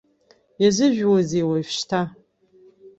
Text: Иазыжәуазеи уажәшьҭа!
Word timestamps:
Иазыжәуазеи 0.63 1.43
уажәшьҭа! 1.49 2.01